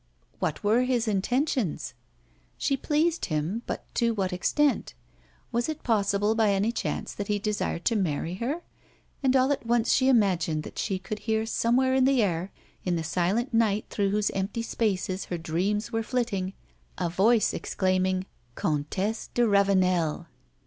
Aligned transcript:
What 0.39 0.63
were 0.63 0.81
his 0.81 1.07
intentions? 1.07 1.93
She 2.57 2.75
pleased 2.75 3.25
him, 3.25 3.61
but 3.67 3.85
to 3.93 4.15
what 4.15 4.33
extent? 4.33 4.95
Was 5.51 5.69
it 5.69 5.83
possible 5.83 6.33
by 6.33 6.49
any 6.53 6.71
chance 6.71 7.13
that 7.13 7.27
he 7.27 7.37
desired 7.37 7.85
to 7.85 7.95
marry 7.95 8.33
her? 8.33 8.63
And 9.21 9.35
all 9.35 9.51
at 9.51 9.63
once 9.63 9.91
she 9.93 10.07
imagined 10.07 10.63
that 10.63 10.79
she 10.79 10.97
could 10.97 11.19
hear 11.19 11.45
somewhere 11.45 11.93
in 11.93 12.05
the 12.05 12.23
air, 12.23 12.51
in 12.83 12.95
the 12.95 13.03
silent 13.03 13.53
night 13.53 13.85
through 13.91 14.09
whose 14.09 14.31
empty 14.31 14.63
spaces 14.63 15.25
her 15.25 15.37
dreams 15.37 15.91
were 15.91 16.01
flitting, 16.01 16.53
a 16.97 17.07
voice 17.07 17.53
exclaiming, 17.53 18.25
"Comtesse 18.55 19.27
de 19.35 19.47
Ravenel." 19.47 20.25